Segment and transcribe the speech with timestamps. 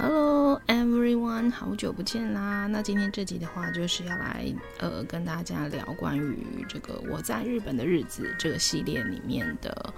[0.00, 2.68] Hello everyone，好久不见啦！
[2.68, 4.46] 那今天这集的话，就是要来
[4.78, 9.92] 呃跟大家聊关于这个我在日本的日子这个系列里面的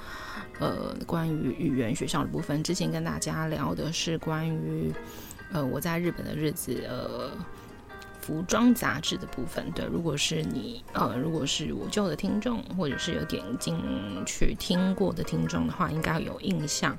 [0.58, 2.62] 呃关于语言学校的部分。
[2.62, 4.90] 之前跟大家聊的是关于
[5.52, 7.32] 呃我在日本的日子呃
[8.30, 9.68] 服装杂志的部分。
[9.72, 13.76] 对，如果是你呃如果是我旧的听众，或者是有点进
[14.24, 16.96] 去听过的听众的话，应该有印象。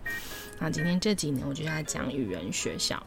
[0.59, 3.01] 那今天这几年，我就在讲语言学校。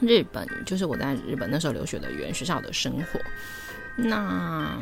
[0.00, 3.20] 日本就是我在日本那时候留学的语言学校的生活。
[3.98, 4.78] 那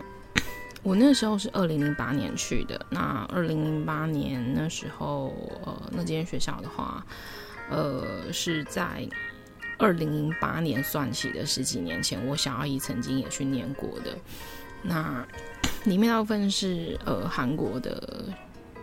[0.84, 2.86] 我那时候是二零零八年去的。
[2.88, 7.04] 那二零零八年那时候，呃，那间学校的话，
[7.68, 9.08] 呃，是在
[9.84, 14.16] 二零零八年算起的十几年前，我小阿姨曾经也去念过的。
[14.80, 15.22] 那
[15.84, 18.24] 里面大部分是呃韩国的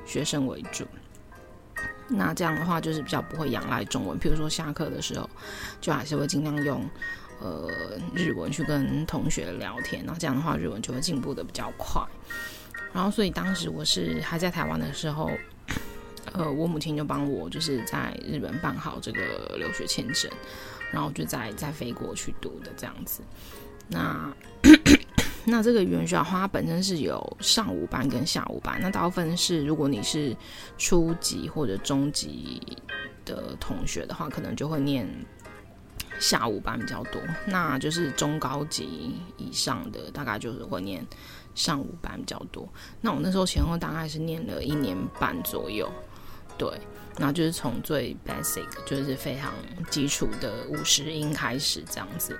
[0.05, 0.85] 学生为主。
[2.07, 4.19] 那这样的话，就是比较不会仰赖中文。
[4.19, 5.27] 譬如说下课的时候，
[5.79, 6.87] 就还是会尽量用
[7.39, 7.67] 呃
[8.13, 10.05] 日文去跟同学聊天。
[10.05, 11.99] 那这样的话，日文就会进步的比较快。
[12.93, 15.31] 然后，所以当时我是还在台湾的时候，
[16.33, 20.31] 呃，我母亲就帮我就是在日本办好这个留学签证，
[20.91, 23.21] 然后就再再飞过去读的这样子。
[23.87, 24.33] 那。
[25.43, 28.77] 那这个语言学校它本身是有上午班跟下午班。
[28.79, 30.37] 那大部分是如果你是
[30.77, 32.61] 初级或者中级
[33.25, 35.09] 的同学的话，可能就会念
[36.19, 37.19] 下午班比较多。
[37.47, 41.03] 那就是中高级以上的，大概就是会念
[41.55, 42.69] 上午班比较多。
[43.01, 45.91] 那我那时候前后大概是念了一年半左右，
[46.61, 46.69] 对，
[47.17, 49.51] 那就是从最 basic 就是非常
[49.89, 52.37] 基础的五十音开始这样子。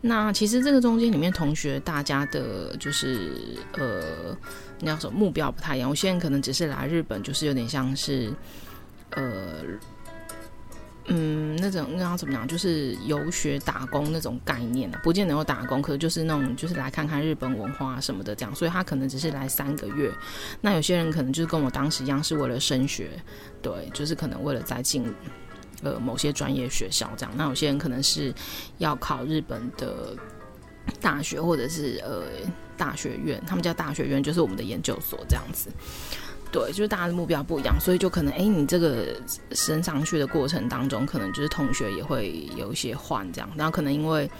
[0.00, 4.36] 那其实这个中间里面，同学大家的就是呃，
[4.80, 5.88] 那叫什么目标不太一样。
[5.88, 8.34] 我现在可能只是来日本，就是有点像是
[9.10, 9.62] 呃，
[11.06, 18.54] 嗯，那种那要怎么讲，就是游学打工那种概念啊，不见得有打工，可能就是那种就是来看看日本文化什么的这样。
[18.54, 20.10] 所以他可能只是来三个月。
[20.60, 23.10] 那有些人可能就是跟我当时一样，是为了升学，
[23.60, 25.04] 对，就是可能为了再进。
[25.82, 28.32] 呃，某些专业学校这样，那有些人可能是
[28.78, 30.16] 要考日本的
[30.98, 32.22] 大学，或者是呃
[32.74, 35.68] 大学院，他们叫大学院，就是我们的研究所这样子。
[36.54, 39.16] 对，就是大家的目标不一样，所以就可能，哎，你这个
[39.50, 44.30] 升上去的过程当中，可能就是同学也会有一些换这样，然后可能因为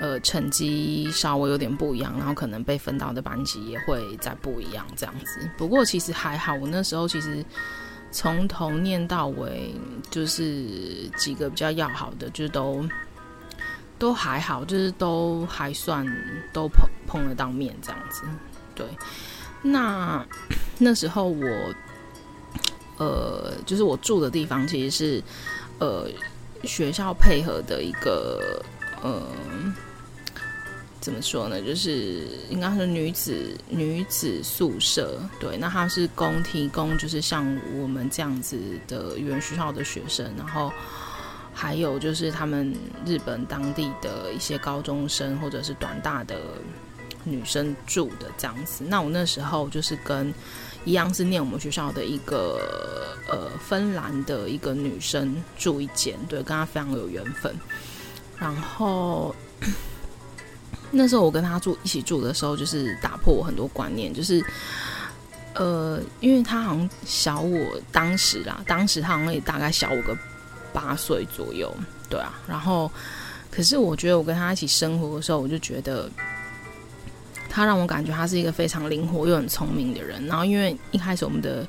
[0.00, 5.46] 呃成绩稍微有点不一样，然后可能被分到的班级也会再不一样这样子。
[5.58, 7.44] 不过其实还好，我那时候其实。
[8.14, 9.74] 从头念到尾，
[10.10, 12.86] 就是几个比较要好的，就都
[13.98, 16.06] 都还好，就是都还算
[16.52, 18.24] 都碰碰得到面这样子。
[18.74, 18.86] 对，
[19.62, 20.26] 那
[20.78, 21.74] 那时候我，
[22.98, 25.22] 呃，就是我住的地方其实是
[25.78, 26.08] 呃
[26.64, 28.62] 学校配合的一个
[29.02, 29.22] 呃。
[31.00, 31.60] 怎么说呢？
[31.60, 37.44] 就是应该是女子女子宿舍，对，那它是供提供，就是像
[37.76, 38.56] 我们这样子
[38.86, 40.72] 的语言学校的学生，然后
[41.52, 42.72] 还有就是他们
[43.04, 46.40] 日本当地的一些高中生或者是短大的
[47.24, 48.84] 女生住的这样子。
[48.84, 50.32] 那我那时候就是跟
[50.84, 52.60] 一样是念我们学校的一个
[53.28, 57.54] 呃芬兰的一个女生住一间，对，跟她非常有缘分，
[58.38, 59.34] 然后。
[60.94, 64.44] 那时候我跟她住一起住的时候，就是打破我很多观念，就是，
[65.54, 70.14] 呃，因为他好像小我当时啦，当时他好像也大概小我个
[70.70, 71.74] 八岁左右，
[72.10, 72.38] 对啊。
[72.46, 72.92] 然后，
[73.50, 76.10] 可是我觉得我跟他一起生活的时候，我就觉得
[77.52, 80.24] 他让我感觉他是一个非常灵活又很聪明的人。
[80.26, 81.66] 然后，因为一开始我们的。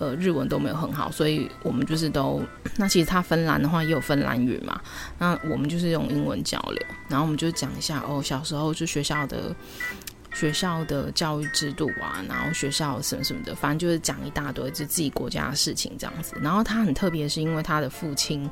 [0.00, 2.42] 呃，日文都没有很好，所以我们就是都，
[2.78, 4.80] 那其实他芬兰的话也有芬兰语嘛，
[5.18, 9.54] 那我们就是用英文交流，然后我们就讲一下哦，小时候就学校的
[10.32, 16.34] 学校的教育制度啊，然后学校什么什么的，反正就是讲一大堆就自己国家的事情这样子。
[16.40, 18.50] 然后他很特别，是因为他的父亲，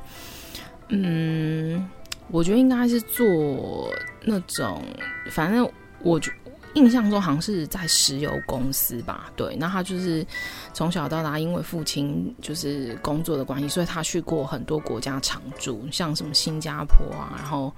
[0.89, 1.83] 嗯，
[2.29, 3.91] 我觉得应该是做
[4.21, 4.83] 那种，
[5.31, 5.67] 反正
[6.03, 6.31] 我觉。
[6.79, 10.25] 印象中好像是在石油公司吧，对，那他就是
[10.73, 17.73] 从小到大，因为父亲就是工作的关系，所以他去过很多国家常住，像什么新加坡啊，然后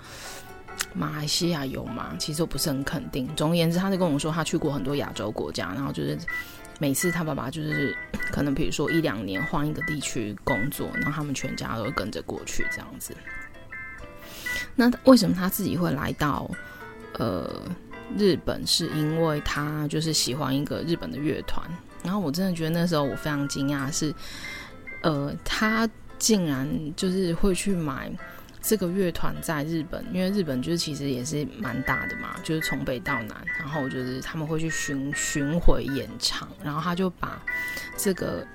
[0.94, 2.16] 马来西亚有吗？
[2.20, 3.28] 其实我不是很肯定。
[3.36, 6.16] 总而言之，他就跟我说他去过很多亚洲国家，然后就是
[6.78, 7.98] 每次他爸爸就是
[8.32, 13.16] 可能比如说一两年换一个地区工作，然后他们全家都会跟着过去这样子。
[14.76, 16.48] 那为什么他自己会来到
[17.14, 17.50] 呃？
[18.18, 21.66] 日本是因为他就是喜欢一个日本的乐团，
[22.04, 24.14] 然后我真的觉得那时候我非常惊讶是，
[25.02, 28.12] 呃，他竟然就是会去买
[28.62, 37.42] 这个乐团在日本，因为日本就是其实也是蛮大的嘛，就是从北到南，然后就是他们会去巡巡回演唱，然后他就把
[37.98, 38.46] 这个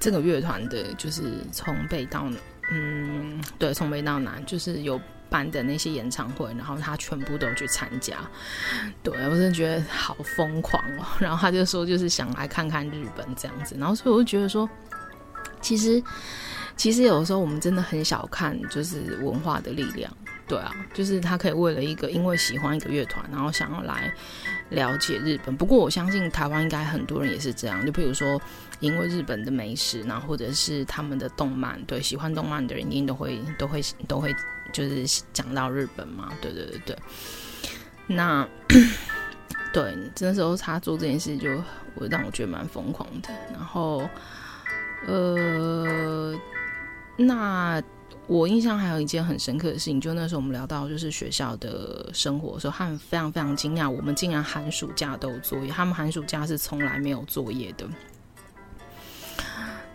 [0.00, 1.22] 这个乐团的，就是
[1.52, 2.28] 从北到
[2.72, 5.00] 嗯，对，从北到南，就是有
[5.30, 8.18] 办的那些演唱会，然后他全部都去参加，
[9.02, 11.06] 对，我真的觉得好疯狂哦。
[11.18, 14.68] 然后他就说，就是想来看看日本这样子，然后所以我就觉得说，
[15.62, 16.02] 其实。
[16.76, 20.10] 其实有的时候我们真的很小看，就是文化的力量，
[20.50, 24.12] 对啊，就是他可以为了一个因为喜欢一个乐团，然后想要来
[24.70, 25.56] 了解日本。
[25.56, 28.42] 不过我相信台湾应该很多人也是这样，就比如说
[28.80, 34.34] 因为日本的美食，然后或者是他们的动漫，对，喜欢动漫的人一定都会都会都会
[34.72, 36.96] 就是讲到日本嘛，对对对对。
[38.08, 38.44] 那
[39.72, 41.48] 对，那时候他做这件事就
[41.94, 44.02] 我让我觉得蛮疯狂的，然后
[45.06, 46.36] 呃。
[47.22, 47.82] 那
[48.30, 57.88] 我印象还有一件很深刻的事情，就那时候我们聊到就是学校的生活的时候，他们非常非常惊讶，我们竟然寒暑假都有作业，他们寒暑假是从来没有作业的。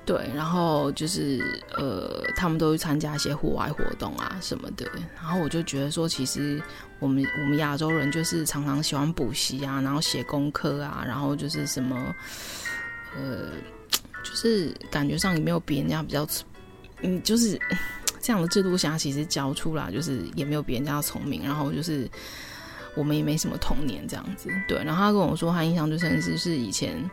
[0.05, 4.85] 对，然后就是呃，他们都去参加一些户外活动啊什么的，
[5.15, 6.61] 然后我就觉得说，其实
[6.99, 12.13] 我们我们亚洲人就是常常喜欢补习啊，然后写功课啊，然后就是什么
[13.15, 13.47] 呃，
[14.25, 16.27] 就是感觉上也没有比人家比较。
[17.01, 17.59] 嗯，就是
[18.25, 22.09] 这样的制度下，其实教出来就是也没有别人家聪明，然后就是
[22.95, 24.49] 我们也没什么童年这样子。
[24.67, 27.07] 对，然后他跟我说，他印象最深是是以前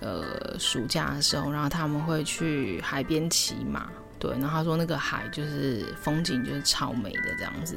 [0.00, 3.88] 呃暑假的时候，然后他们会去海边骑马。
[4.18, 7.74] 对，然后他说那个海就是风景就是超美的这样子，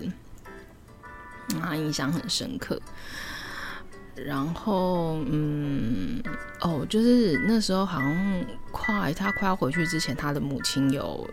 [1.61, 2.77] 他印象很深刻。
[4.15, 6.21] 然后，嗯，
[6.59, 11.25] 哦，就是那时候好像快他快要回去之前，他的母亲有，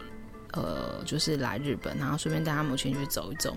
[0.53, 3.57] 呃，就是来日本，然后顺便带他母亲去走一走。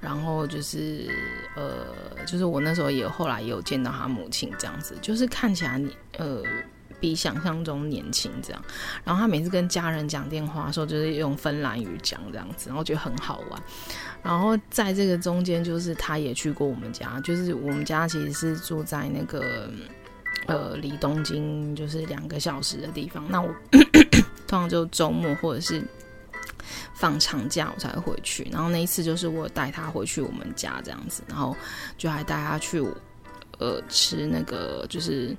[0.00, 1.08] 然后就是，
[1.56, 6.42] 呃，就是我那时候也后来也有见到他母亲这样子，就是看起来你，呃。
[6.98, 8.62] 比想象中年轻，这样。
[9.04, 13.62] 然后他每次跟家人讲电话的时候，就是用芬兰语讲这样子，然后觉得很好玩。
[14.22, 19.70] 然后在这个中间，就是他也去过我们家，就是我们家其实是住在那个
[20.44, 23.24] 呃离东京就是两个小时的地方。
[23.30, 23.48] 那我
[24.46, 25.82] 通常就周末或者是
[26.94, 28.48] 放长假我才会回去。
[28.52, 31.56] 然后那一次就是我带他回去我们家这样子，然后
[31.96, 32.80] 就还带他去
[33.58, 35.36] 呃吃那个就是。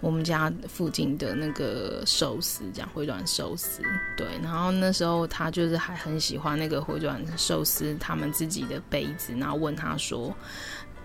[0.00, 3.80] 我们家附近的那个寿司，这样回转寿司，
[4.18, 4.26] 对。
[4.42, 10.36] 然后那时候他就是还很喜欢那个回转寿司他们自己的杯子，然后问他说，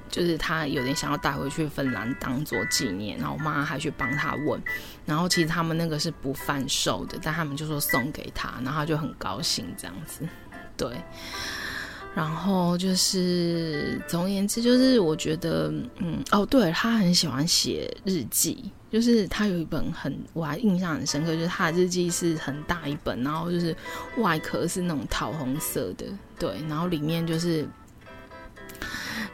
[0.10, 3.18] 就是他有点想要带回去芬兰当做纪念。
[3.18, 4.62] 然后我妈还去帮他问，
[5.06, 10.28] 然后其实他们那个是不贩售的，但他们就说送给他，然后他就很高兴这样子，
[10.76, 10.96] 对。
[12.16, 23.74] 然后就是，总而言之，就是我觉得，嗯，哦，对，他很喜欢写日记，就是他有一本很，我还印象很深刻，就是他的日记是很大一本，然后就是
[24.18, 26.06] 外壳是那种桃红色的，
[26.40, 27.66] 对，然后里面就是，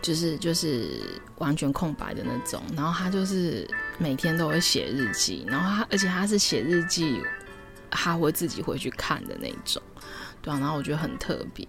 [0.02, 1.02] 就是就是
[1.38, 7.22] 完全空白的那种，然后他就是每天都会写日记，然后他而且他是写日记，
[7.90, 9.82] 他会自己回去看的那种，
[10.42, 11.68] 对啊，然后我觉得很特别。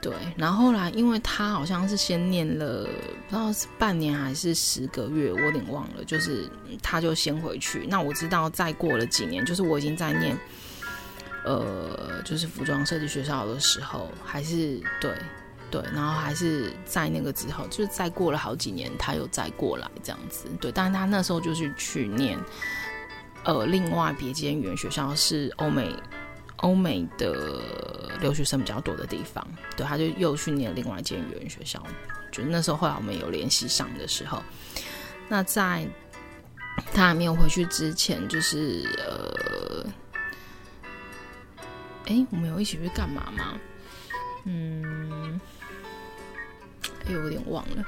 [0.00, 6.04] 对，然后后来，因为他好像是先念了，不知道是半年还是十个月，我有点忘了。
[6.04, 6.48] 就是
[6.80, 7.84] 他就先回去。
[7.88, 10.38] 那我知道，再过了几年，就是我已经在念，
[11.44, 15.12] 呃，就是服装设计学校的时候，还是对
[15.70, 20.48] 对，然后还是在那个之后，就是再过了好几年，他又再过来这样子。
[20.60, 22.38] 对，但是他那时候就是去念，
[23.44, 25.94] 呃，另外别间语言学校是欧美。
[26.62, 27.62] 欧美的
[28.20, 29.46] 留学生比较多的地方，
[29.76, 31.80] 对，他就又去念另外一间语言学校。
[32.32, 34.42] 就那时候，后来我们有联系上的时候，
[35.28, 35.86] 那在
[36.92, 39.86] 他还没有回去之前，就是呃，
[42.06, 43.56] 哎，我们有一起去干嘛吗？
[44.42, 45.40] 嗯，
[47.06, 47.84] 哎，我有点忘了。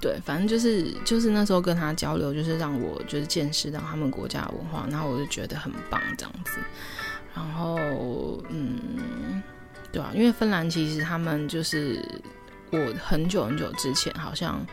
[0.00, 6.52] 对，反正就是就是那时候跟他交流，就是让我就是见识到他们国家的文化，然后我就觉得很棒，这样子。
[7.34, 7.78] 然后，
[8.48, 9.42] 嗯，
[9.92, 12.02] 对啊，因为芬兰其实他们就是
[12.70, 14.66] 我很久很久之前，好像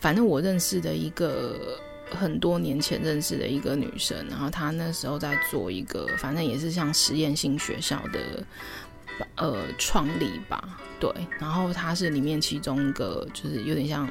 [0.00, 1.78] 反正我认识的一个
[2.10, 8.44] 很多年前认识的一个女生，然后她那时候在做一个，反正也是像实验性学校的
[9.36, 14.08] 呃创立吧，对，然后他是里面其中一个，就是有点像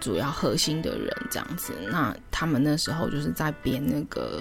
[0.00, 1.72] 主要核心的人这样子。
[1.90, 4.40] 那他们那时候就是在编那个。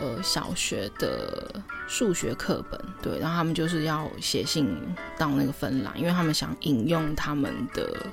[0.00, 1.54] 呃小学的
[1.86, 4.74] 数学课本，对，然后他们就是要写信
[5.18, 8.06] 到那个芬兰，因为他们想引用他们的。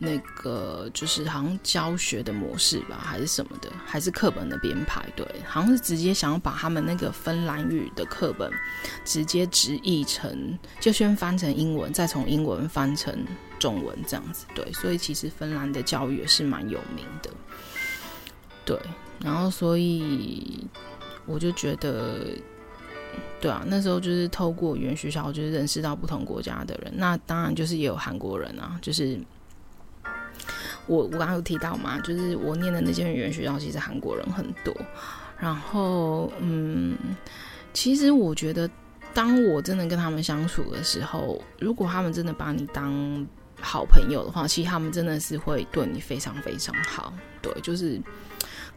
[0.00, 5.04] 那个就是好像教学的模式吧，还是什么的，还是课本的编排？
[5.16, 8.48] 对，好像是直接想要把他们那个芬兰语的课本
[9.04, 13.12] 直接直译成，就先翻成英文，再从英文翻成
[13.58, 14.46] 中文这样子。
[14.54, 17.30] 对，所以其实芬兰的教育也是蛮有名的。
[18.64, 18.78] 对，
[19.18, 20.64] 然后所以
[21.26, 22.24] 我就觉得，
[23.40, 26.92] 对啊，那时候就是透过语言学校，就是认识到不同国家的人。
[26.96, 29.18] 那当然就是也有韩国人啊，就是。
[30.88, 34.74] 我我刚刚有提到嘛，就是我念的那间语言学校，其实韩国人很多。
[35.38, 36.98] 然后，嗯，
[37.72, 38.68] 其实我觉得，
[39.14, 43.24] 当我真的跟他们相处的时候，如果他们真的把你当
[43.60, 47.12] 好朋友的话，其实他们真的是会对你非常非常好。
[47.40, 48.00] 对，就是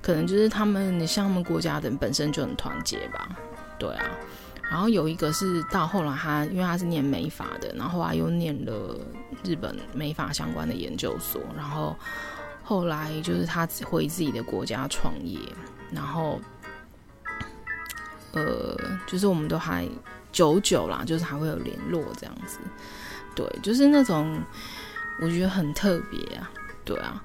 [0.02, 3.30] 可能就是他们，你像他们国家的人本身就很团结吧。
[3.80, 4.06] 对啊。
[4.72, 8.98] 然后有一个是到后来他，因为他是念美法的，然后后来又念了
[9.44, 11.94] 日本美法相关的研究所，然后
[12.64, 15.38] 后来就是他回自己的国家创业，
[15.92, 16.40] 然后
[18.32, 19.86] 呃，就是我们都还
[20.32, 22.58] 久久啦，就是还会有联络这样子，
[23.36, 24.42] 对，就是那种
[25.22, 26.50] 我觉得很特别啊，
[26.86, 27.22] 对啊。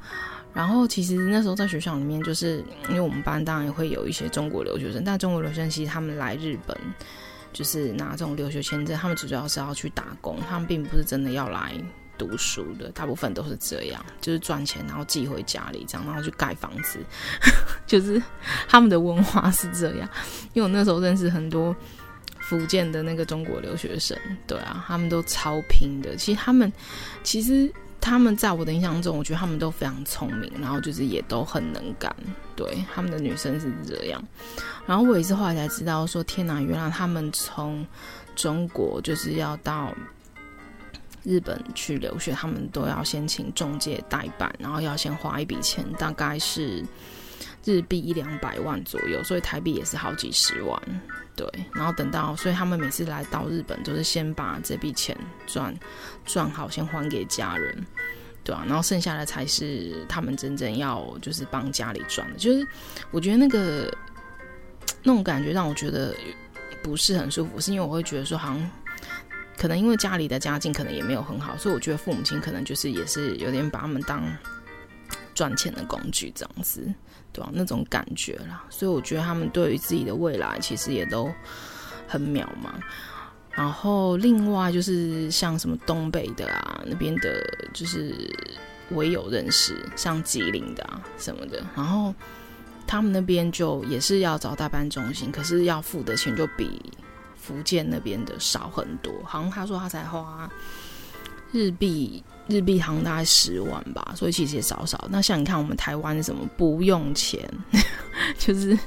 [0.52, 6.76] 然后其实那时候在学校里面，就是因为我们班当然也会有一些中国留学生，但中国留学生其实他们来日本。
[7.56, 11.72] 就是拿这种留学签证，他们主要是要去打工，他们并不是真的要来
[12.18, 16.98] 读书的，大部分都是这样，就是赚钱然后寄回家里这样，然后去盖房子，
[17.88, 18.22] 就是
[18.68, 20.06] 他们的文化是这样。
[20.52, 21.74] 因为我那时候认识很多
[22.38, 26.14] 福建的那个中国留学生，对啊，他们都超拼的。
[26.14, 26.70] 其实他们
[27.22, 27.72] 其实。
[28.06, 32.14] 他们在我的印象中，我觉得他们都非常聪明，然后就是也都很能干。
[32.54, 34.22] 对，他们的女生是这样。
[34.86, 37.84] 然后我也是后来才知道，说天哪，原来他们从
[38.36, 39.92] 中国就是要到
[41.24, 46.84] 日本去留学，他们都要先请中介代办，然后要先花一笔钱，大概是
[47.64, 50.80] 日币一两百万左右，所以台币也是好几十万。
[51.34, 55.14] 对，然后等到，所以他们每次来到日本，都是先把这笔钱
[55.46, 55.78] 赚
[56.24, 57.76] 赚好，先还给家人，
[58.42, 62.38] 对啊，然后剩下的才是他们真正要就是帮家里赚的。
[62.38, 62.66] 就是
[63.10, 63.94] 我觉得那个
[65.02, 66.16] 那种感觉让我觉得
[66.82, 68.70] 不是很舒服，是因为我会觉得说，好像
[69.58, 74.24] 可能因为家里的家境可能也没有很好，所以我觉得父母亲可能就是也是有点把他们当
[75.34, 76.82] 赚钱的工具这样子。
[77.52, 81.30] 那种感觉啦，所以我觉得他们对于自己的未来其实也都
[82.06, 82.70] 很渺茫。
[83.50, 88.14] 然后另外就是像什么东北的啊，那边的，就是
[88.90, 91.64] 我也有认识，像吉林的啊什么的。
[91.74, 92.14] 然后
[92.86, 96.80] 他们那边就也是要找代班中心，可是要付的钱就比
[97.34, 99.12] 福建那边的少很多。
[99.24, 100.50] 好像他说他才花
[101.50, 102.22] 日币。
[102.48, 105.04] 日币行大概十万吧，所以其实也少少。
[105.10, 107.40] 那像你看，我们台湾什么不用钱，
[108.38, 108.78] 就是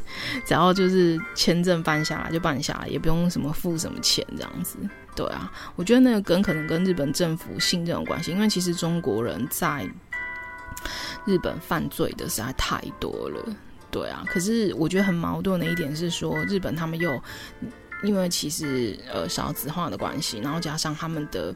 [0.45, 4.77] 只要就是签证办下来就办下来，也不用什么付什么钱这样子。
[5.13, 9.85] 对啊，我觉得那个跟可能跟日本政府信任有关系，因为其实中国人在
[11.25, 13.55] 日本犯罪的实在太多了。
[13.91, 17.21] 对啊，可是我觉得很矛盾的一点是说，日本他们又
[18.03, 21.53] 因为其实呃少子化的关系，然后加上他们的。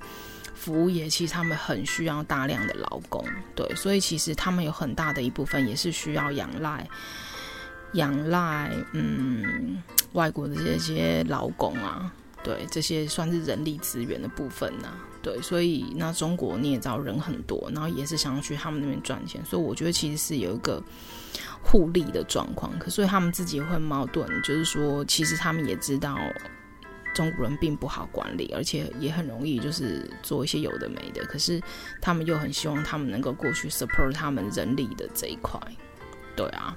[0.53, 6.88] 服务业其实他们很需要大量的劳工，对，所以其实他们有很大的一部分也是需要仰赖
[7.93, 9.81] 仰赖嗯
[10.13, 12.12] 外国的这些劳工啊，
[12.43, 20.81] 对，这些算是人力资源的部分呐、啊，对，所以那中国你也知道人很多，然后也是想要去他们那边赚钱，所以我觉得其实是有一个
[21.62, 26.17] 互利的状况，可所以他们自己会矛盾，就是说其实他们也知道。
[27.13, 31.24] 中国人并不好管理，而且也很容易就是做一些有的没的。
[31.25, 31.62] 可是
[32.01, 35.60] 他们又很希望他们能够过去 support 他们人力的这一块。
[36.36, 36.75] 对啊，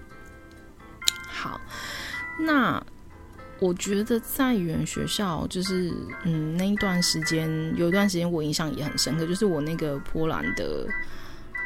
[1.26, 1.58] 好，
[2.38, 2.84] 那
[3.58, 5.90] 我觉得在语言学校，就是
[6.24, 10.86] 嗯，那一段时间有一段时间我印象也很深刻，就是我那个波兰的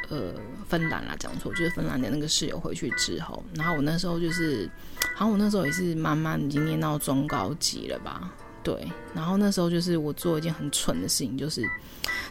[0.07, 0.33] 呃
[0.69, 4.69] 芬兰啦，讲错，就是芬兰的那个室友回去之后，然后我那时候就是，
[5.13, 8.33] 好像我那时候也是慢慢已经念到中高级了吧。
[8.63, 11.67] 对，然后那时候就是我做一件很蠢的事情，就是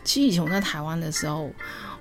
[0.04, 1.50] 其实以前我在台湾的时候，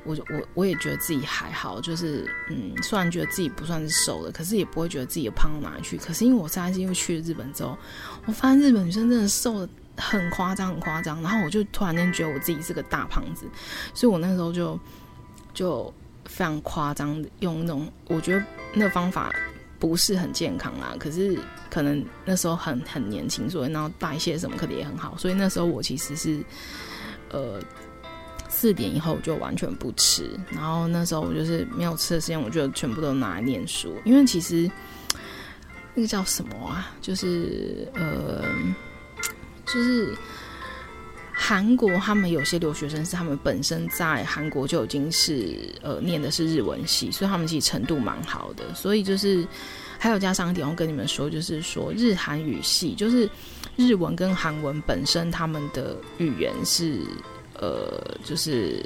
[0.03, 5.97] 我我我也觉得自己还好，就是嗯，虽然觉得自己不算是瘦的，可是也不会觉得自己胖到哪里去。
[5.97, 7.77] 可是因为我现在是因为去了日本之后，
[8.25, 11.21] 我发现日本女生真的瘦的很夸张，很夸张。
[11.21, 13.45] 然后我就突然间觉得我自己是个大胖子，
[13.93, 14.79] 所以我那时候就
[15.53, 15.93] 就
[16.25, 19.33] 非常夸张的用那种，我觉得那方法。
[19.79, 20.95] 不是很健康啦。
[20.99, 26.43] 可是可能那时候很很年轻，所以然后代谢什么可能也很好，所以那时候我其实是
[27.31, 27.59] 呃
[28.49, 34.69] 四点以后就完全不吃，然后那时候我就是没有吃的时间，我就全部都拿来念书，因为其实
[35.95, 38.43] 那个叫什么啊，就是呃
[39.65, 40.13] 就是。
[41.41, 48.75] 韩国他们有些留学生是他们本身在韩国就已经是呃念的是日文系，所以他们其实程度蛮好的。
[48.75, 49.47] 所以就是
[49.97, 53.27] 还有加上一点，我跟你们说，就是说日韩语系，就是
[53.77, 56.99] 日文跟韩文本身他们的语言是
[57.53, 58.85] 呃，就是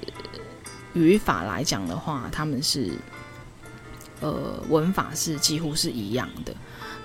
[0.93, 2.91] 语法来讲的话，他们是
[4.21, 6.53] 呃文法是几乎是一样的。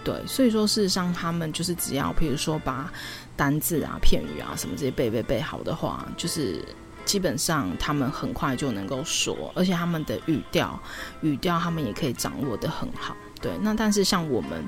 [0.09, 2.91] 对，所以说事实上他们就是只要，比如说把
[3.37, 6.65] 单字啊、片语啊什么这些背背背好的话，就是
[7.05, 10.81] 基本上他们很快就能够说，而且他们的语调、
[11.21, 13.15] 语调他们也可以掌握得很好。
[13.43, 14.65] 对，那但是像我们、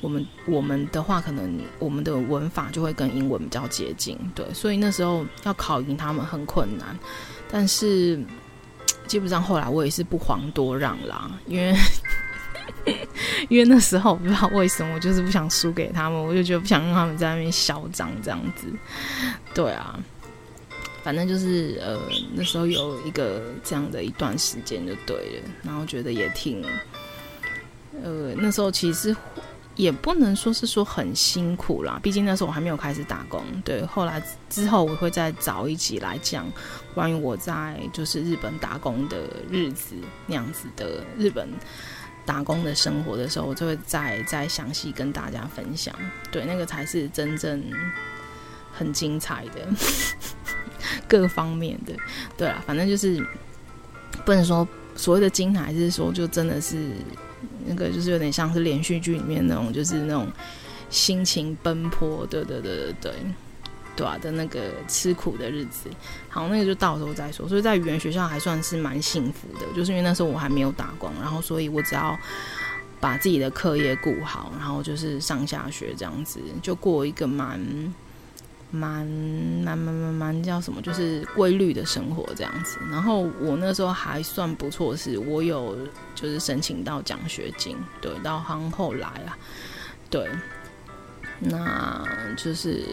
[0.00, 4.18] 我们、我们的话，可能我们的文法就会跟英文比较接近。
[4.34, 6.98] 对，所以那时候要考赢他们很困难，
[7.50, 8.18] 但是
[9.06, 11.76] 基本上后来我也是不遑多让啦，因为。
[13.48, 18.66] 因为那时候我不知道为什么，我就是不想输给他们，我就觉得不想让他们在那边嚣张这样子。
[19.54, 19.98] 对啊，
[21.02, 21.98] 反正就是呃
[22.34, 26.64] 那时候有一个这样的一段时间就对了，然后觉得也挺
[28.02, 29.14] 呃那时候其实
[29.76, 33.42] 也不能说是说很辛苦啦，毕竟那时候我还没有开始打工。
[33.64, 36.50] 对，后来之后我会再找一集来讲
[36.94, 39.18] 关于我在就是日本打工的
[39.50, 39.94] 日子
[40.26, 41.48] 那样子的日本。
[42.26, 45.94] 打工的生活的时候，我就会再再详细跟大家分享。
[46.30, 47.62] 对，那个才是真正
[48.72, 49.66] 很精彩的
[51.08, 51.92] 各方面的。
[52.36, 53.24] 对啊，反正就是
[54.24, 56.76] 不能说所谓的精彩，还是说就真的是
[57.66, 60.30] 那个，就是有点像是连续剧里面那种，就是那种
[60.88, 62.26] 心情奔波。
[62.26, 63.12] 对对对对对。
[64.18, 65.88] 的那个吃苦的日子，
[66.28, 67.48] 好，那个就到时候再说。
[67.48, 72.18] 所以在语言学校还算是蛮幸福的，就是因为那时候我还没有打工，然后所以我只要
[73.00, 77.58] 把自己的课业顾好，然后就是上下学这样子，就过一个蛮
[78.70, 82.78] 蛮蛮蛮蛮蛮叫什么，就是规律的生活这样子。
[82.90, 85.76] 然后我那时候还算不错，是我有
[86.14, 89.36] 就是申请到奖学金，对，到后后来啊，
[90.08, 90.28] 对。
[91.40, 92.04] 那
[92.36, 92.84] 就是，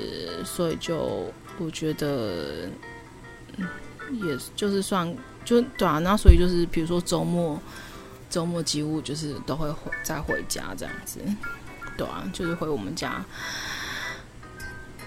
[0.45, 2.69] 所以就我觉得，
[4.09, 5.99] 也就是算就对啊。
[5.99, 7.61] 那所以就是，比如说周末，
[8.29, 11.19] 周末几乎就是都会回再回家这样子，
[11.97, 13.23] 对啊，就是回我们家，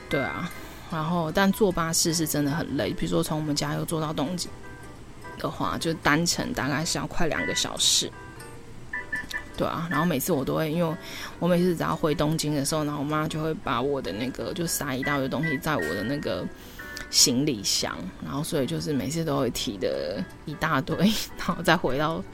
[0.08, 0.50] 对啊。
[0.92, 4.50] 然后，但坐巴士是真的很累，比如说从我们家又坐到东京
[5.38, 8.10] 的话，就单程大概是要快两个小时。
[9.60, 10.96] 对啊，然后每次我都会，因为
[11.38, 16.42] 我每次只要回东京的时候，然后我妈就会把我的那个就塞一大堆东西在我的那个
[17.10, 17.94] 行李箱，
[18.24, 20.96] 然后所以就是每次都会提的一大堆，
[21.36, 22.24] 然后再回到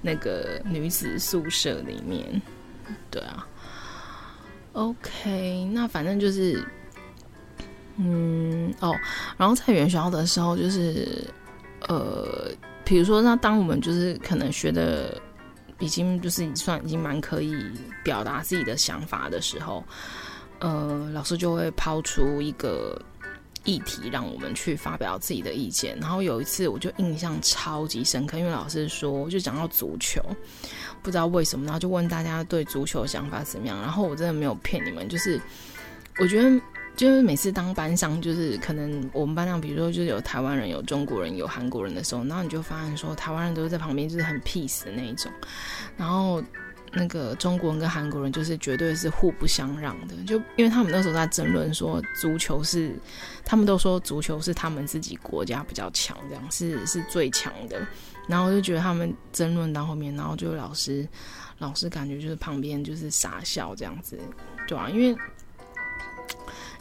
[0.00, 2.42] 那个女子宿舍里面。
[3.12, 3.46] 对啊
[4.72, 6.66] ，OK，那反正就是，
[7.96, 8.92] 嗯，哦，
[9.36, 11.24] 然后在元宵的时候，就是
[11.86, 12.50] 呃，
[12.84, 15.21] 比如说那当我们就是可能学的。
[15.82, 17.54] 已经就是算已经蛮可以
[18.04, 19.84] 表达自己的想法的时候，
[20.60, 22.96] 呃，老师就会抛出一个
[23.64, 25.98] 议题让我们去发表自己的意见。
[26.00, 30.22] 然后有一次我就印象超级深刻，因为老师说就讲到足球，
[31.02, 33.78] 不知道为什么，然后就问大家对足球想法怎么样。
[33.80, 35.40] 然后我真的没有骗你们，就是
[36.18, 36.60] 我觉得。
[36.94, 45.32] 就是每次当班上，就是可能我们班上，比如说就是有台湾人、有中国人、有韩国人的时候，然后你就发现说，台湾人都是在旁边，就是很 peace 的那一种，
[45.96, 46.42] 然后
[46.92, 52.94] 那个中国人跟韩国人就是绝对是互不相让的，就因为他们那时候在争论说足球是，
[53.42, 57.80] 他们都说足球是他们自己国家比较强，这样是是最强的，
[58.28, 61.08] 然后我就觉得他们争论到后面，然后就老师
[61.58, 64.18] 老师感觉就是旁边就是傻笑这样子，
[64.68, 65.16] 对啊，因为。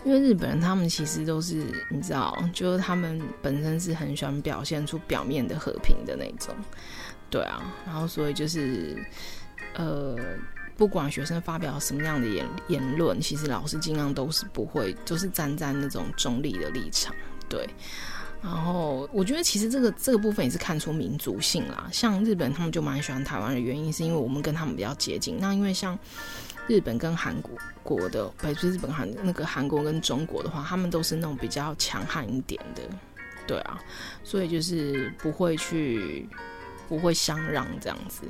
[0.04, 6.56] 因为日本人他们其实都是你知道，就是他们本身是很喜欢表现出表面的和平的那种，
[7.30, 8.98] 对啊，然后所以就是
[9.76, 10.16] 呃，
[10.76, 17.16] 不管学生发表什么样的言言论，其实老师尽量都是不会，就是站在那种中立的立场，
[17.48, 17.70] 对。
[18.42, 25.38] 然后我觉得其实这个这个部分也是看出民族性啦，像日本他们就蛮喜欢台湾的原因，是因为我们跟他们比较接近。
[25.40, 25.98] 那因为像。
[26.72, 27.52] 日本跟韩国
[27.84, 32.82] 国的，不是日本韩那个韩国跟中国的话，他们都是那种比较强悍一点的，
[33.46, 33.78] 对啊，
[34.24, 36.26] 所以就是不会去
[36.88, 38.22] 不会相让这样子，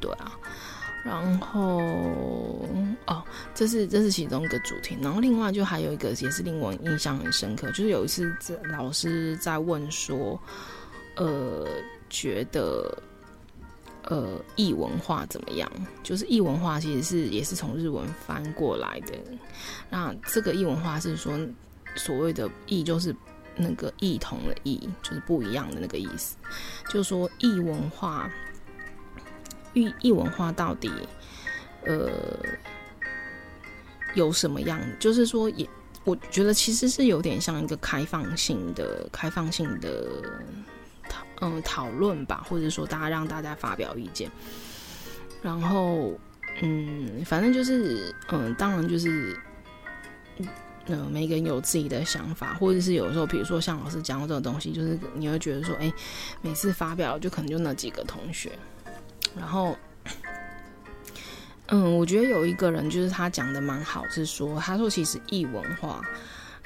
[0.00, 0.30] 对啊
[1.02, 1.80] 然后
[3.06, 4.96] 哦，这是这是其中一个主题。
[5.02, 8.32] 然后另外就还有一个也是令我印象很深刻，就是有一次
[8.70, 10.40] 老师在问说，
[11.16, 11.66] 呃，
[12.08, 12.96] 觉得
[14.08, 15.70] 呃异文化怎么样？
[16.02, 19.14] 就是异文化其实是也是从日文翻过来的。
[19.88, 21.38] 那这个异文化是说
[21.94, 23.14] 所谓的异就是
[23.56, 26.36] 那个异同的异，就是不一样的那个意思。
[26.90, 28.30] 就是说异文化。
[29.74, 30.90] 异异文化到底，
[31.84, 32.10] 呃，
[34.14, 34.80] 有什么样？
[34.98, 35.68] 就是说，也
[36.04, 40.22] 我觉得其实是有点像一个开放性的、开放性的
[41.40, 44.30] 嗯讨论吧，或者说大家让大家发表意见。
[45.40, 46.18] 然后，
[46.62, 49.38] 嗯，反正就是，嗯，当然就是，
[50.86, 55.92] 嗯、每个人有自己的想法，或者是有时候，比如说像老师讲的这种东西，就是你会觉得说，哎，
[56.42, 58.50] 每次发表就可能就那几个同学。
[59.36, 59.76] 然后，
[61.66, 66.02] 嗯，我觉得有一个人就是他讲的蛮好，是说他说其实异文化，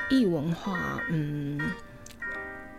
[0.09, 1.61] 异文化，嗯，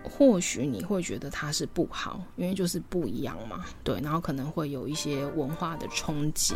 [0.03, 6.53] 或许你会觉得它是不好，因为就是不一样嘛，对，然后可能会有一些文化的冲击，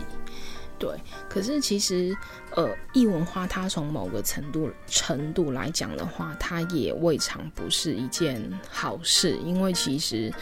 [0.77, 0.89] 对。
[1.29, 2.15] 可是其实，
[2.55, 10.33] 呃，异文化它从某个程度程度来讲的话，它也未尝不是一件好事，因为其实，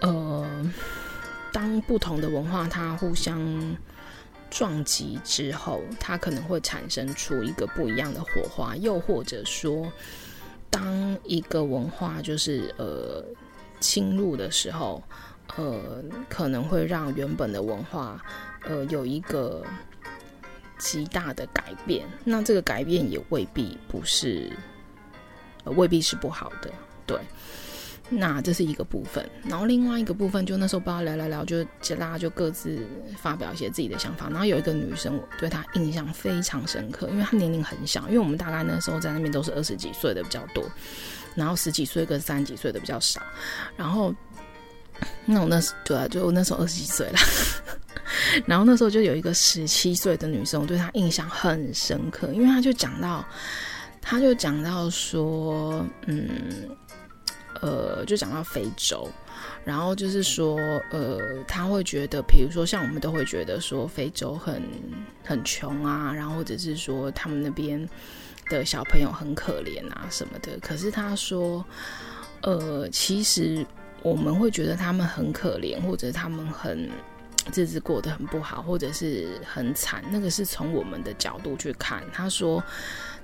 [0.00, 0.72] 呃。
[1.52, 3.76] 当不同的文化它互相
[4.50, 9.92] 撞击之后，它可能会产生出一个不一样的火花，又或者说，
[10.70, 13.24] 当一个文化就是呃
[13.80, 15.02] 侵入的时候，
[15.56, 18.22] 呃可能会让原本的文化
[18.64, 19.64] 呃有一个
[20.78, 22.06] 极大的改变。
[22.24, 24.50] 那这个改变也未必不是，
[25.64, 26.70] 呃，未必是不好的，
[27.04, 27.18] 对。
[28.12, 31.64] 那这是一个部分，然后另外一个部分，就那时候不知道聊聊聊，就
[31.96, 32.84] 大家就各自
[33.16, 34.28] 发表一些自己的想法。
[34.28, 40.64] 然后有一个女生，我对她印象非常深刻，因为她年龄很小，因为我们大概那时候在那边都是二十几岁的比较多，
[41.36, 43.22] 然后十几岁跟三十几岁的比较少。
[43.76, 44.12] 然后
[45.24, 47.18] 那我那时对啊，就我那时候二十几岁了，
[48.44, 53.24] 然后那时候就有一个十七岁的女生，我对她印象很深刻，因为她就讲到，
[54.02, 56.28] 她就讲到说，嗯。
[57.60, 59.06] 呃，就讲到非洲，
[59.64, 60.56] 然后就是说，
[60.90, 64.62] 呃，他会觉得，比如说像我们都会觉得说非洲很
[65.22, 67.86] 很穷啊，然后或者是说他们那边
[68.48, 70.58] 的小朋友很可怜啊什么的。
[70.60, 71.62] 可是他说，
[72.40, 73.64] 呃，其实
[74.02, 76.88] 我们会觉得他们很可怜，或者他们很
[77.54, 82.02] 日子过得很不好，或者是很惨，那个是从我们的角度去看。
[82.10, 82.64] 他说，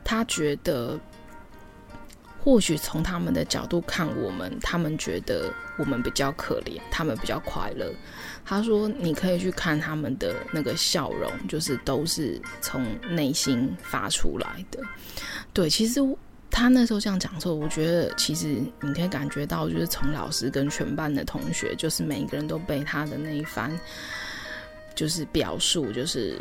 [0.04, 1.00] 他觉得。
[2.46, 7.92] 或许从他们的角度看我们，他们觉得我们比较可怜，他们比较快乐。
[8.44, 14.80] 他说：“你可以去看他们的那个笑容，就是都是从内心发出来的。”
[15.52, 16.00] 对，其实
[16.48, 23.76] 他那时候这样讲的时候，我觉得其实你可以感觉到，就是从老师跟全班的同学，就是每一个人都被他的那一番
[24.94, 26.40] 就是表述，就是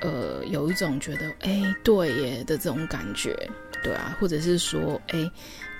[0.00, 3.36] 呃，有一种觉得“哎，对耶”的这种感觉。
[3.84, 5.30] 对啊，或者是说，哎，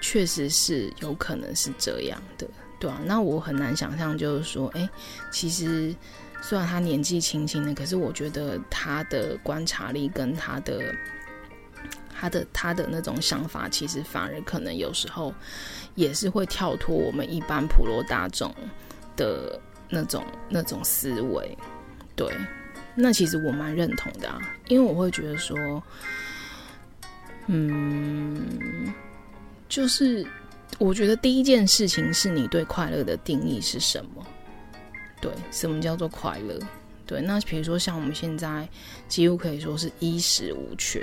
[0.02, 2.46] 确实是有可能是这样的，
[2.78, 3.00] 对啊。
[3.06, 4.86] 那我很难想象，就是说，哎，
[5.32, 5.94] 其实
[6.42, 10.94] 虽然他年纪轻轻的，可是我觉得他的观察力跟他的
[12.14, 15.32] 他的他的那种想法，其实反而可能有时候
[15.94, 18.54] 也是会跳脱我们一般普罗大众
[19.16, 21.56] 的那种那种思维。
[22.14, 22.30] 对，
[22.94, 24.38] 那其实我蛮认同的啊，
[24.68, 25.82] 因为我会觉得说。
[27.46, 28.92] 嗯，
[29.68, 30.26] 就是
[30.78, 34.26] 我觉得第一件事情是你对快乐的定义是什么？
[35.20, 36.58] 对，什么叫做快乐？
[37.06, 38.66] 对，那比如说像我们现在
[39.08, 41.02] 几乎可以说是衣食无缺。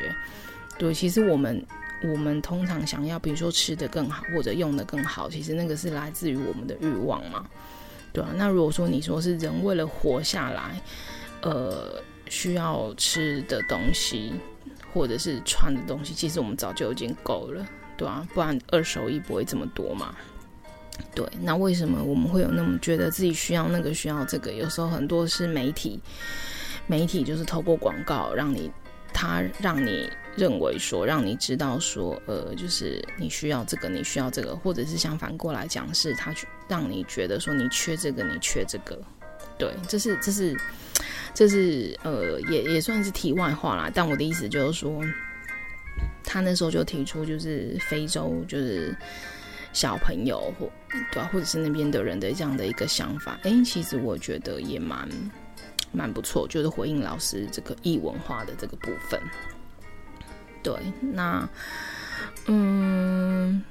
[0.79, 1.63] 对，其实我们
[2.03, 7.47] 我们通常想要，比如说吃得更好或者用得更好，其实那个是来自于我们的欲望嘛。
[8.11, 10.81] 对啊，那如果说你说是人为了活下来，
[11.43, 14.33] 呃，需要吃的东西。
[14.93, 17.65] 或者是穿的东西，其实我们早就已经够了，
[17.97, 20.15] 对啊，不然二手衣不会这么多嘛。
[21.15, 24.51] 对，那为什么我们会有那么觉得自己需要那个需要这个？
[24.53, 25.99] 有时候很多是媒体，
[26.85, 28.71] 媒体就是透过广告让你，
[29.13, 38.99] 他让你认为说，让你知道说，呃，就是你需要这个，你需要这个，或者是相反过来讲，是他去让你觉得说你缺这个，你缺这个。
[39.57, 40.55] 对，这是这是。
[41.33, 43.89] 这是呃，也也算是题外话啦。
[43.93, 45.01] 但我的意思就是说，
[46.23, 48.95] 他那时候就提出，就是非洲就是
[49.73, 50.69] 小朋友或
[51.11, 53.39] 对啊，或者是那边的人的这样的一个想法。
[53.43, 55.09] 哎，其实我觉得也蛮
[55.91, 59.19] 蛮不错，就是回应老师这个异文化的这个部分。
[60.61, 61.49] 对，那
[62.47, 63.63] 嗯，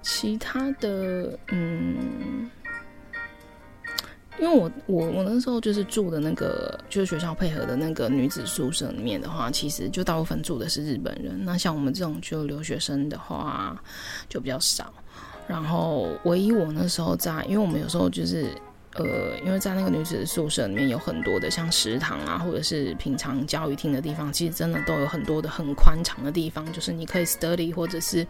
[0.00, 2.50] 其他的嗯。
[4.38, 11.38] 因为我我我那时候就是住的那个就是学校配合的那个女子宿舍里面的话，其实就大部分住的是日本人。
[11.44, 13.80] 那像我们这种就留学生的话
[14.28, 14.92] 就比较少。
[15.48, 18.48] 然后唯一我那时候在，因为我们有时候就是
[18.94, 28.26] 呃，因为在那个女子宿舍里面有很多的像食堂啊，或者是平常教育厅的地方，其实真的都有很多的很宽敞的地方，就是你可以 study 或者是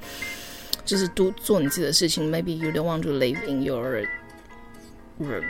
[0.85, 2.31] 就是都做你自己的事情。
[2.31, 4.07] Maybe you don't want to live in your
[5.19, 5.47] room.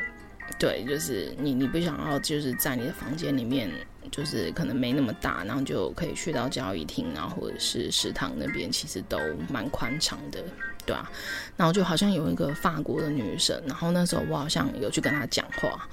[0.59, 3.71] 对，就是你，你不想要，就是在你的房间里面，
[4.11, 9.19] 就是可能没那么大，然后就可以去到交易厅，然后或者是食堂那边，其实都
[9.51, 10.43] 蛮宽敞的，
[10.87, 11.11] 对啊。
[11.57, 15.87] 然后就好像有一个法国的女生，然后那时候我好像有去跟她讲话，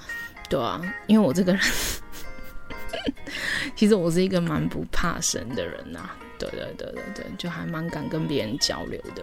[0.48, 1.62] 对啊，因为我这个人，
[3.76, 9.22] 其实我是一个蛮不怕生的人呐、对对对对对，就还蛮敢跟别人交流的。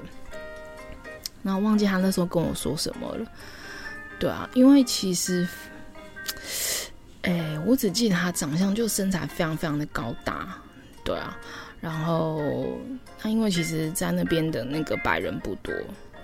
[1.42, 3.26] 然后忘记她那时候跟我说什么了。
[4.22, 5.48] 对啊，因为其实，
[7.24, 10.56] 哎，我只记得他长相就身材非常非常的高大，
[11.04, 11.36] 对啊，
[11.80, 12.80] 然后
[13.18, 15.74] 他因为其实，在那边的那个白人不多，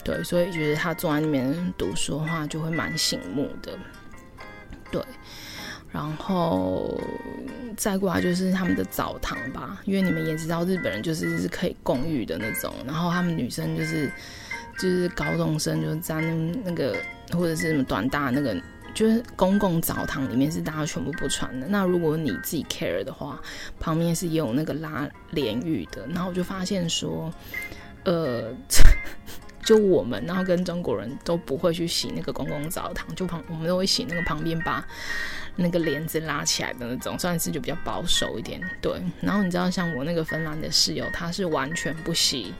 [0.04, 3.76] 对，所以觉得他坐在那边读书的话，就会蛮醒目的，
[4.92, 5.04] 对，
[5.92, 7.02] 然后
[7.76, 14.12] 再过来就是他们的澡堂吧，因为你们也知道日本人就是是可以共浴的那种，然后他们女生就是
[14.78, 16.96] 就是高中生就是在那那个。
[17.34, 18.56] 或者是什么短大那个，
[18.94, 21.68] 就是公共澡堂里面是大家全部不穿的。
[21.68, 23.38] 那如果你自己 care 的话，
[23.82, 26.08] 旁边是也有那个拉淋浴的。
[26.08, 27.30] 然后我就发现说，
[28.06, 28.56] 呃，
[29.62, 34.88] 就我们，然后跟中国人都不会去洗那个公共澡堂，就旁我们都会洗那个旁边把
[35.58, 38.62] 那个帘子拉起来的那种，算是就比较保守一点。
[38.80, 38.94] 对。
[39.20, 42.54] 然后你知道，像我那个芬兰的室友，他是完全不洗，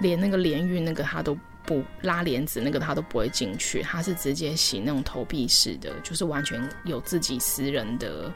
[0.00, 1.34] 连那个淋浴那个他都。
[1.64, 8.32] 不拉帘子那个他都不会进去，他是直接洗那种投币式的，就是完全有自己私人的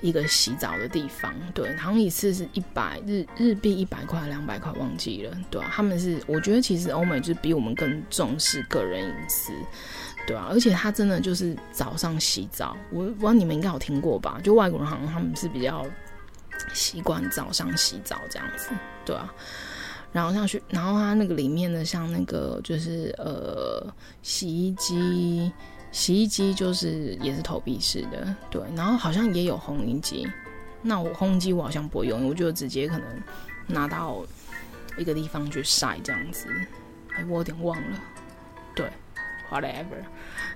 [0.00, 1.32] 一个洗澡的地方。
[1.54, 5.36] 对，好像一次是一百日日币一百块两百块忘记了。
[5.50, 9.52] 对啊，他们是我觉得其实欧美就是比我们更重视个人隐私，
[10.26, 14.40] 对啊，而且他真的就是早上洗澡，我不知道你们应该有听过吧？
[14.42, 15.86] 就外国人好像他们是比较
[16.74, 18.70] 习惯早上洗澡这样子，
[19.04, 19.32] 对啊。
[20.16, 23.86] 然后像去，然后它那个里面的像那个就是呃
[24.22, 25.52] 洗衣机，
[25.92, 28.62] 洗衣机就是也是投币式的，对。
[28.74, 30.26] 然后好像也有烘衣机，
[30.80, 33.06] 那我烘衣机我好像不会用，我就直接可能
[33.66, 34.24] 拿到
[34.96, 36.48] 一个地方去晒这样子。
[37.14, 38.00] 哎，我有点忘了，
[38.74, 38.90] 对
[39.50, 40.02] ，whatever，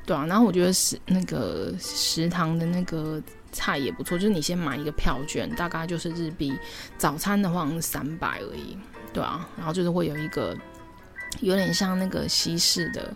[0.07, 0.25] 对啊。
[0.25, 6.59] 然后我觉得食那个食堂的那个菜也不错，就是你先买一个票券，大概就是日币，
[6.96, 8.79] 早餐的话是三百而已。
[9.12, 10.57] 对啊，然后就是会有一个
[11.40, 13.12] 有点像那个西式的，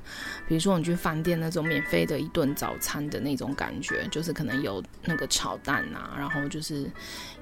[0.48, 6.90] 比如说你去饭店那种免费的一顿早餐的那种感觉，就是可能有那个炒蛋啊，然后就是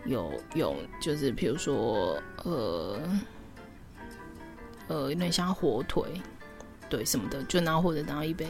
[0.05, 2.99] 有有就是比如说呃
[4.89, 6.05] 呃有点像火腿，
[6.91, 8.47] 对什么的，就然后或者然后一杯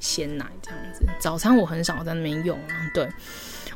[0.00, 1.04] 鲜奶这样子。
[1.20, 3.08] 早餐我很少在那边用啊，对，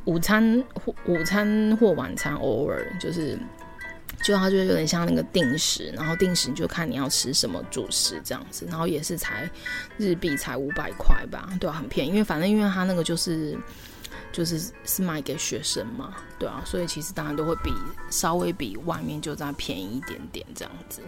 [0.07, 3.39] 午餐或午餐或晚餐偶尔就是。
[4.23, 9.49] 就它就有点像那个定时，然后定时就看你要吃什么主食这样子，然后也是才
[9.97, 13.57] 日币才五百块吧，对啊，很便宜，因为反正因为它那个就是
[14.33, 17.73] 就是是卖给学生嘛，对啊，所以其实当然都会比
[18.11, 21.01] 稍微比外面就再便宜一点点这样子，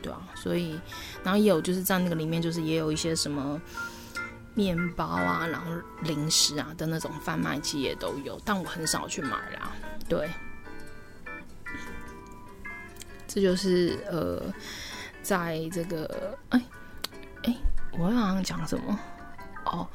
[0.00, 0.80] 对啊，所以
[1.24, 3.60] 然后也有就是在那个里面就是也有一些什么
[4.54, 5.66] 面包啊，然后
[6.02, 9.72] 零食啊的那种贩卖机也都有，但我很少去买啦，
[10.08, 10.30] 对。
[13.36, 14.42] 这就是呃，
[15.20, 16.62] 在这个哎
[17.42, 17.54] 哎，
[17.98, 18.98] 我好像讲什么
[19.66, 19.86] 哦，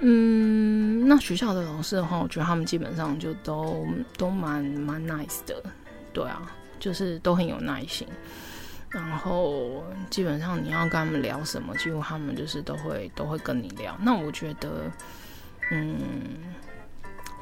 [0.00, 3.86] 嗯，那学校的老师的话，我觉得他们基本上就都
[4.18, 5.62] 都蛮蛮 nice 的，
[6.12, 8.06] 对啊，就是都很有耐心，
[8.90, 13.96] 然后基本上你要跟他们聊什么，几乎他们就是都会都会跟你聊。
[14.02, 14.82] 那我觉得，
[15.70, 15.98] 嗯，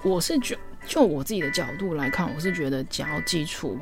[0.04, 3.76] 我是觉就我自己的角度来看，我是觉得只要基础。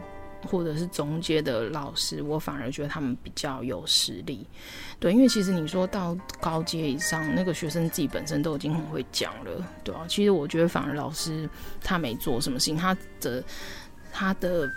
[0.46, 4.46] 或者是中阶的老师，我反而觉得他们比较有实力，
[4.98, 11.48] 对，因为其实你说到高阶以上，那个学生自己本身都已经很会讲了，对啊，其实我觉得反而老师
[11.80, 13.42] 他没做什么事情，他的
[14.12, 14.68] 他的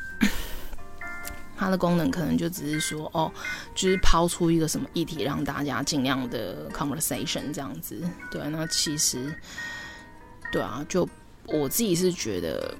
[1.57, 3.31] 他的功能可能就只是说，哦，
[3.73, 9.33] 就是抛出一个什么议题让大家尽量的 conversation 这样子，对，那其实
[10.51, 11.07] 对啊，就
[11.47, 12.75] 我自己是觉得，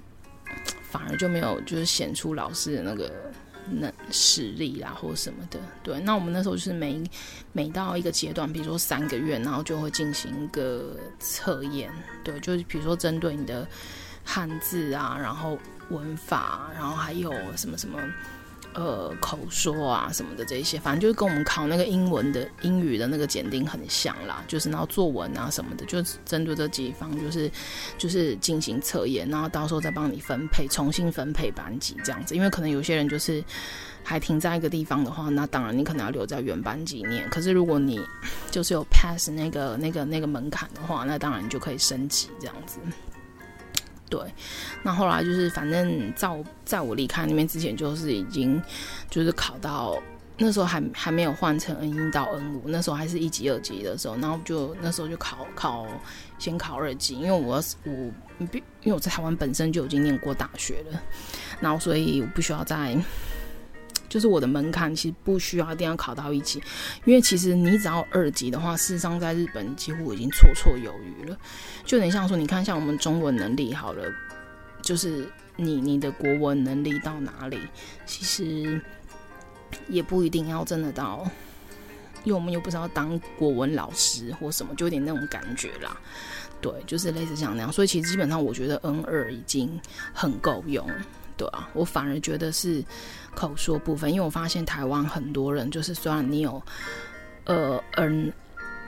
[0.98, 3.12] 反而就没有就是显出老师的那个
[3.70, 5.60] 能实力啦，或什么的。
[5.84, 7.04] 对，那我们那时候就是每
[7.52, 11.92] 每到一个阶段，比如说三个月，然后就会进行一个测验。
[12.24, 13.68] 对，就是比如说针对你的
[14.24, 15.58] 汉字啊，然后
[15.90, 18.00] 文法，然后还有什么什么。
[18.76, 27.50] 呃，口说啊什么的这些，反正就是跟我们考那个英文的英语的那个检定很像啦，就是然后作文啊什么的，就针对这几方就是
[27.98, 32.36] 就是进行测验，然后到时候再帮你分配，重新分配班级这样子。
[32.36, 33.42] 因为可能有些人就是
[34.04, 37.30] 还停在一个地方的话，那当然你可能要留在原班级念。
[37.30, 38.00] 可是如果你
[38.52, 42.78] 就是有 pass 那个那个那个门槛的话，那当然你就可以升级这样子。
[44.10, 44.20] 对，
[44.84, 48.62] 那后来就是，反正在我在我离开那边之前，就是已经
[49.10, 50.02] 就是考到
[50.38, 55.88] 那时候还还没有换成 N 一到 N 五，那时候还是一级二级的时候，然后就那时候就考考
[56.38, 57.92] 先考二级，因为我我
[58.40, 61.02] 因为我在台湾本身就已经念过大学了，
[61.60, 62.96] 然后所以我不需要再。
[64.16, 66.64] 就是我的门槛其实不需要一定要考到一级，
[67.04, 71.38] 因为其实你只要二级的话，事实上在日本几乎已经绰绰有余了。
[71.84, 74.10] 就等像说，你看像我们中文能力好了，
[74.82, 77.60] 就是你你的国文能力到哪里，
[78.06, 78.80] 其实
[79.90, 81.30] 也不一定要真的到，
[82.24, 85.98] 因为我们又不是要当国文老师或什么，就有点那种感觉啦。
[86.62, 89.78] 对，就是类似像那样，所以其实基本上我觉得 N 二已经
[90.14, 90.90] 很够用。
[91.38, 92.84] 对啊，我反而觉得是
[93.36, 96.64] 口说部分，因为我发现台湾很多人就是，虽然你有
[97.44, 98.32] 呃 N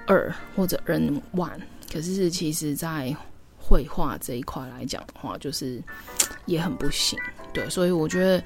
[0.05, 1.59] 二或者 N one，
[1.91, 3.13] 可是其实在
[3.57, 5.83] 绘画这一块来讲的话，就是
[6.45, 7.19] 也很不行。
[7.53, 8.41] 对，所以我觉得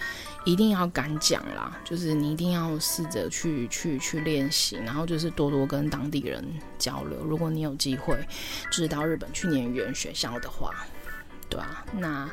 [0.46, 6.44] 一定要敢讲啦，就是你一定要试着去去去练习，然后就是多多跟当地人
[6.80, 7.24] 交流。
[7.24, 8.18] 如果你有机会
[8.72, 10.74] 就是到日本去念语言学校的话，
[11.48, 12.28] 对啊，那。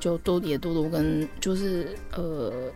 [0.00, 2.72] 就多也多多跟就是呃，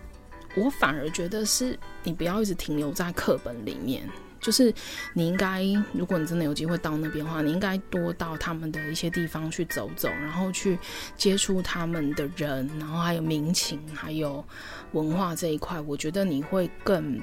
[0.55, 4.09] 我反而觉得是你不要一直停留在课本里面，
[4.41, 4.73] 就是
[5.15, 10.79] 你应该，如果你真的有机会到那边的话，你应该多到他们的一些地方去走走，然后去
[11.17, 14.45] 接触他们的人，然后还有民情，还有
[14.93, 17.19] 文化这一块，我觉得你会更，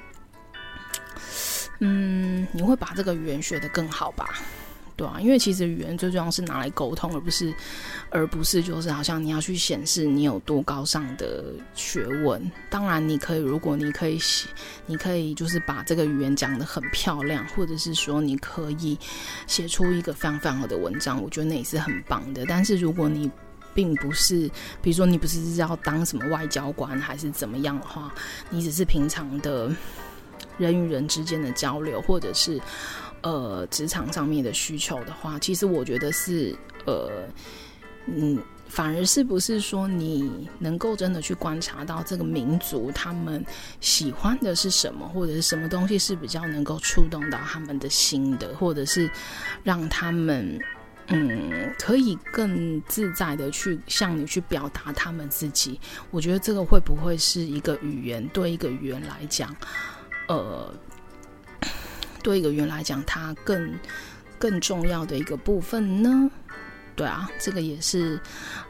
[1.79, 4.39] 嗯，你会把这个语言学得更好吧。
[5.01, 7.51] 对啊，因为其实语言最重要是拿来沟通，而不是，
[8.11, 12.39] 而不是就是好像你要去显示你有多高尚的学问。
[12.69, 14.47] 当然，你可以，如果你可以写，
[14.85, 18.95] 你可以就是把这个语言讲得很漂亮，或者是说你可以
[19.47, 22.45] 写出一个非常非常好的文章，我觉得那也是很棒的。
[22.45, 23.27] 但是如果你
[23.73, 24.47] 并不是，
[24.83, 28.13] 比如说你不是要当什么外交官还是怎么样的话，
[28.51, 29.71] 你只是平常的
[30.59, 32.61] 人与人之间的交流，或者是。
[33.21, 36.55] 呃，职场上面的需求的话，其实我觉得是
[36.85, 37.27] 呃，
[38.07, 43.45] 嗯，反而是不是说你能够真的去观察到这个民族他们
[43.79, 49.07] 喜欢的是什么，或者是什么东西是比较能够触动到他们的心的，或者是
[49.63, 50.59] 让他们
[51.07, 55.79] 嗯可以更自在的去向你去表达他们自己。
[56.09, 59.55] 我觉得这个会不会是一个语言，对一个语言来讲，
[60.27, 60.73] 呃。
[62.21, 63.73] 对一个语言来讲，它更
[64.37, 66.29] 更重要的一个部分呢？
[66.93, 68.19] 对啊，这个也是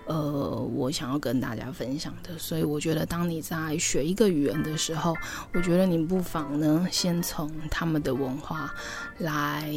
[0.06, 2.38] 呃，我想要跟大家分享的。
[2.38, 5.14] 所以我觉得，当你在学一个语言的时候，
[5.54, 8.74] 我觉得你不妨呢，先从他们的文化
[9.18, 9.74] 来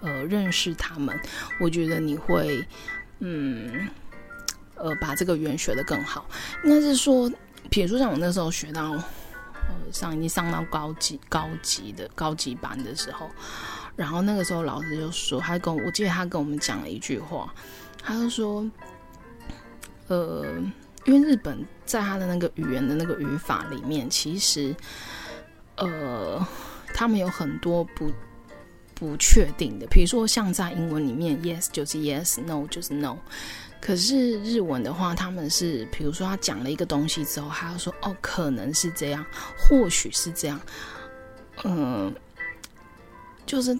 [0.00, 1.18] 呃认识他们。
[1.58, 2.64] 我觉得你会
[3.20, 3.88] 嗯
[4.76, 6.28] 呃把这个语言学得更好。
[6.64, 7.32] 应该是说，
[7.70, 9.02] 比如说像我那时候学到。
[9.68, 13.30] 呃，上已经上到高级、高级的高级班的时候，
[13.96, 17.52] 然后那个时候老师就说，他跟我，我记得他跟我们讲了一句话，
[18.02, 18.68] 他就说，
[20.08, 20.44] 呃，
[21.04, 24.74] 因为日本在他的那个语言的那个语法里面，其实，
[25.76, 26.46] 呃，
[26.94, 28.10] 他们有很多不
[28.94, 33.16] 不确定的，比如说像在英文里面，yes 就是 yes，no 就是 no。
[33.84, 39.26] 可是日文的话，他们是，比如说他讲了一个东西之后，他要说哦，可能是这样，
[39.58, 40.60] 或许是这样，
[41.64, 42.14] 嗯，
[43.44, 43.76] 就是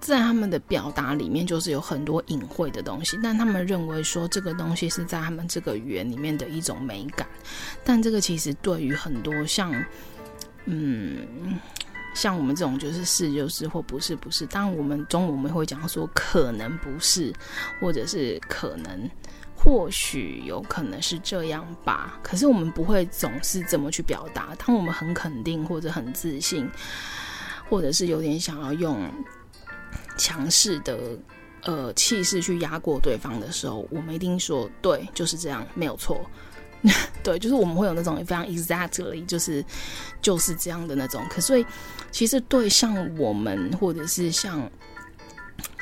[0.00, 7.26] 在他们的表达里面，就是有很多隐晦的东西，但他们认为说这个东西是在他们这个语言里面的一种美感，
[7.82, 9.72] 但这个其实对于很多像，
[10.66, 11.58] 嗯。
[12.14, 17.32] 像我们这种就是是就是或不是不是，当我们中文我们会讲说可能不是，
[17.80, 19.10] 或者是可能
[19.56, 22.18] 或许有可能是这样吧。
[22.22, 24.54] 可是我们不会总是这么去表达。
[24.56, 26.68] 当我们很肯定或者很自信，
[27.70, 29.10] 或者是有点想要用
[30.18, 31.18] 强势的
[31.62, 36.20] 呃气势去压过对方的时候，我们一定说对，就是这样，没有错。
[37.22, 39.64] 对，就是我们会有那种非常 exactly，就是
[40.20, 41.24] 就是这样的那种。
[41.30, 41.64] 可所以
[42.12, 44.70] 其实对像我们或者是像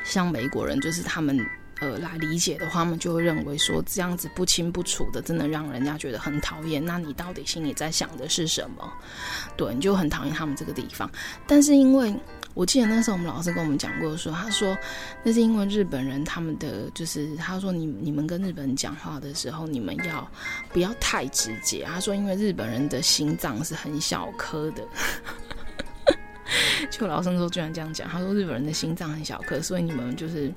[0.04, 1.38] 像美国人，就是他们。
[1.82, 6.84] 呃，来理解的话，他们就会认为说这样子不清不楚的，真的让人家觉得很讨厌。
[6.84, 8.92] 那你到底心里在想的是什么？
[9.56, 11.10] 对，你就很讨厌他们这个地方。
[11.46, 12.14] 但是因为
[12.52, 14.76] 我记得那时候我们老师跟我们讲过说，他说
[15.22, 20.30] 那是因为日本人他们的就是他说你你们跟日本人讲话的时候，你们要
[20.74, 21.84] 不要太直接？
[21.84, 24.86] 他说因为日本人的心脏是很小颗的。
[26.90, 30.52] 就老师说居然这样讲，他说日本人的心脏很小颗，所以你们就是。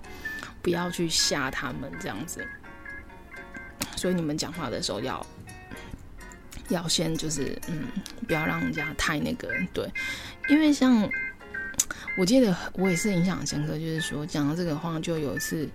[0.61, 2.41] 不要去吓他们这样子，
[3.97, 5.27] 所以你们讲话的时候要
[6.69, 7.87] 要先就是嗯，
[8.25, 9.85] 不要让人家太那个对，
[10.47, 11.05] 因为像
[12.15, 15.67] 我记得我也是印象很深刻，就是说讲到这个话，就有一次，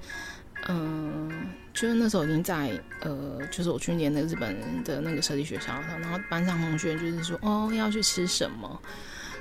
[0.68, 1.30] 嗯、
[1.74, 8.80] 就是那时候已经在呃，就是我去年的日本的那个设计学校，然后班上同学就是说哦要去吃什么。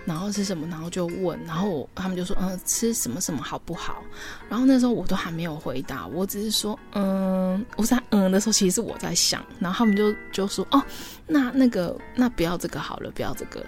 [0.07, 0.65] 然后吃什么？
[0.67, 4.01] 然后就问，然后我他们就说，嗯，吃什么什么好不好？
[4.47, 9.45] 然后那时候我都还没有回答，我只是说，嗯，我在嗯的时候，其实是我在想。
[9.59, 10.81] 然后他们就就说，哦，
[11.27, 13.61] 那那个那不要这个好了，不要这个。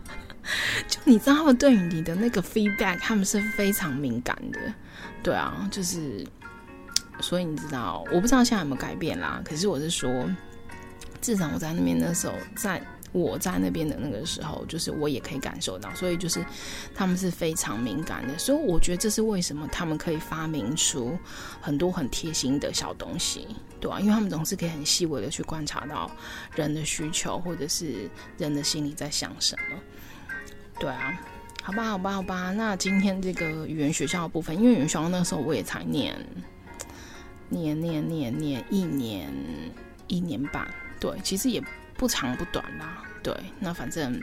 [0.86, 4.60] 就你知道他们对于你的那个 feedback，他们是非常敏感的。
[5.22, 6.22] 对啊，就是，
[7.20, 9.40] 所以你知道，我不知道现在有没有改变啦。
[9.42, 10.28] 可是我是说，
[11.22, 12.78] 至少我在那边的时候在。
[13.16, 16.44] 我在那边的那个时候，就是我也可以感受到，所以就是
[16.94, 21.18] 他们是非常敏感的，所以我觉得这是为什么他们可以发明出
[21.60, 23.48] 很多很贴心的小东西，
[23.80, 26.10] 对啊，因为他们总是可以很细微的去观察到
[26.54, 29.78] 人的需求，或者是人的心里在想什么，
[30.78, 31.18] 对啊，
[31.62, 36.14] 好吧，好吧，好吧，那今天这个语言学校的部分，因为语言学校那个时候我也才念
[37.48, 39.32] 念念念念一年
[40.06, 40.68] 一年半，
[41.00, 41.62] 对，其实也
[41.96, 43.02] 不长不短啦。
[43.22, 44.20] 对，那反正，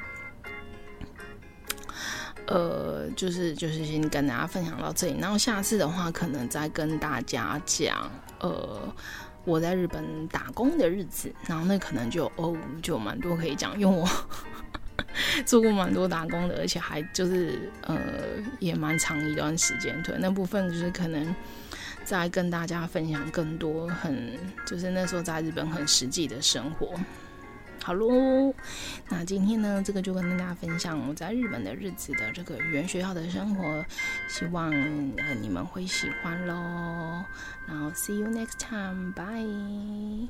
[2.47, 8.09] 呃，就是就是先跟大家分享到这里，然后下次的话，可能再跟大家讲，
[8.39, 8.79] 呃，
[9.43, 14.07] 我在日本打工的日子，然后那可能就哦，就蛮多可以讲，因为我
[15.45, 17.97] 做过蛮多打工的，而且还就是呃，
[18.59, 21.35] 也蛮长一段时间，对，那部分就是可能
[22.05, 26.93] 再跟大家分享更多很，就是那时候在日本很实际的生活。
[27.83, 28.53] 好喽，
[29.09, 33.83] 那今天呢，这个就跟大家分享我在日本的日子的这个语言学校的生活，
[34.29, 34.71] 希望
[35.17, 36.53] 呃你们会喜欢喽。
[37.67, 40.29] 然后 see you next time，bye。